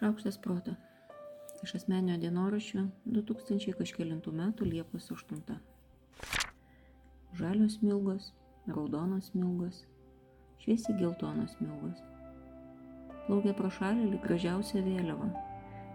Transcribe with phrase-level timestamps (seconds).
[0.00, 0.72] Šaukštas proto.
[1.62, 5.58] Iš asmenio dienoraščio 2000 kažkėlintų metų Liepos 8.
[7.36, 8.30] Žalios milgos,
[8.64, 9.82] raudonos milgos,
[10.64, 12.00] šviesiai geltonos milgos.
[13.26, 15.28] Plaukia pro šalį lyg gražiausia vėliava.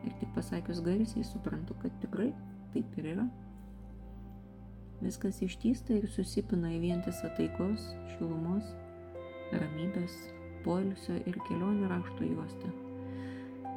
[0.05, 2.29] Ir tik pasakius garsiai suprantu, kad tikrai
[2.77, 3.27] taip ir yra.
[5.01, 8.69] Viskas ištysta ir susipina į vientisą taikos, šilumos,
[9.49, 10.25] ramybės,
[10.61, 12.84] poilsio ir kelionių rašto juostą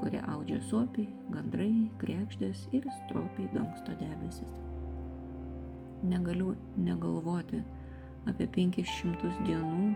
[0.00, 4.58] kurią audžia suopiai, gandrai, krekždės ir stropiai dangsto debesis.
[6.06, 7.62] Negaliu negalvoti
[8.30, 9.94] apie 500 dienų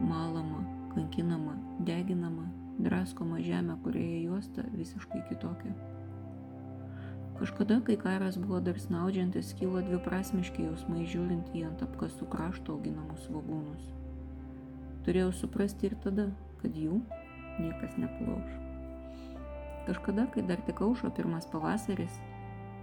[0.00, 0.64] malamą,
[0.94, 1.54] kankinamą,
[1.86, 5.74] deginamą, draskomą žemę, kurioje juosta visiškai kitokia.
[7.38, 13.26] Kažkada, kai karas buvo dar snaudžiantis, kilo dviprasmiški jausmai žiūrint į ant apkasų krašto auginamus
[13.28, 13.90] svagūnus.
[15.04, 16.30] Turėjau suprasti ir tada,
[16.62, 17.02] kad jų
[17.60, 18.65] niekas nepalauž.
[19.86, 22.14] Kažkada, kai dar tik aušo pirmas pavasaris,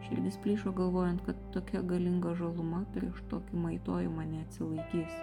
[0.05, 5.17] širdis plyšo galvojant, kad tokia galinga žaluma prieš tokį maitojimą neatsilaikys.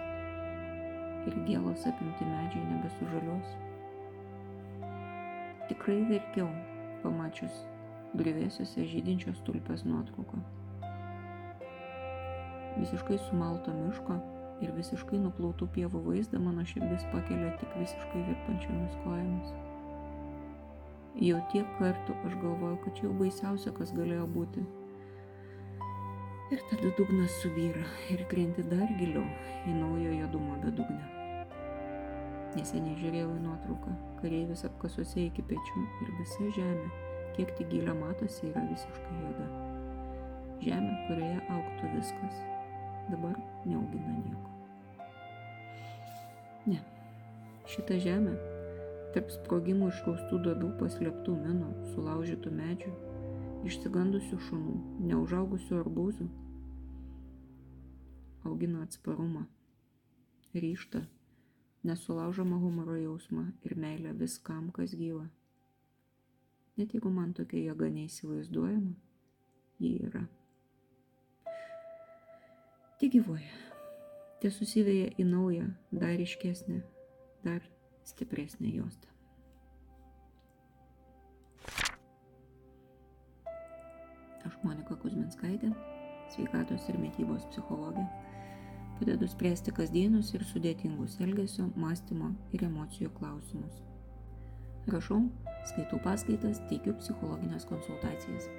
[1.25, 3.55] Ir gėlos apimti medžiai nebesužalios.
[5.71, 6.49] Tikrai verkiau,
[7.01, 7.63] pamačius
[8.21, 10.43] grįvėsiuose žydinčios tulpės nuotrauką.
[12.77, 14.21] Visiškai sumalto miško
[14.61, 19.70] ir visiškai nuplautų pievų vaizdą mano širdis pakelia tik visiškai virpančiomis kojomis.
[21.19, 24.61] Jau tiek kartų aš galvoju, kad čia jau baisiausia, kas galėjo būti.
[26.51, 29.23] Ir tada dugnas suvyra ir krenti dar giliau
[29.67, 31.03] į naujo juodumo bedugnę.
[32.55, 36.87] Neseniai žiūrėjau į nuotrauką, kareivis apkasuose iki pečių ir visa žemė,
[37.35, 39.49] kiek tik gilio matosi, yra visiškai juoda.
[40.63, 42.39] Žemė, kurioje auktų viskas,
[43.11, 44.55] dabar neaugina nieko.
[46.71, 46.81] Ne,
[47.71, 48.35] šita žemė
[49.15, 52.91] tarp sprogimų iškaustų duobių paslėptų minų, sulaužytų medžių,
[53.67, 54.75] išsigandusių šunų,
[55.09, 56.27] neužaugusių arbūzų.
[58.47, 59.43] Augina atsparumą,
[60.55, 61.03] ryštą,
[61.83, 65.27] nesulaužomą humoro jausmą ir meilę viskam, kas gyva.
[66.79, 68.95] Net jeigu man tokia jėga neįsivaizduojama,
[69.83, 70.23] ji yra.
[73.01, 73.51] Tik gyvoja,
[74.39, 76.79] tie susivėja į naują, dar iškesnę,
[77.43, 77.65] dar
[78.07, 79.07] stipresnė juosta.
[84.47, 85.69] Aš Monika Kuzminskaitė,
[86.33, 88.07] sveikatos ir mytybos psichologė,
[88.97, 93.79] padedu spręsti kasdienius ir sudėtingus elgesio, mąstymo ir emocijų klausimus.
[94.89, 95.21] Rašau,
[95.69, 98.49] skaitau paskaitas, teikiu psichologinės konsultacijas.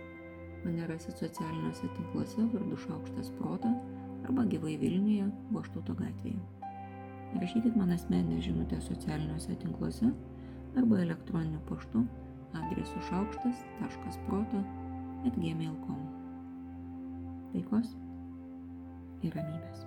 [0.63, 3.75] Mane rasit socialiniuose tinkluose vardu Šaukštas Prota
[4.23, 6.62] arba gyvai Vilniuje, Boštuto gatvėje.
[7.41, 10.11] Rašykit man asmeninę žinutę socialiniuose tinkluose
[10.77, 12.05] arba elektroniniu paštu
[12.55, 14.63] adresu šaukštas.proto
[15.27, 16.05] atgmail.com.
[17.53, 17.97] Taikos
[19.23, 19.87] ir ramybės.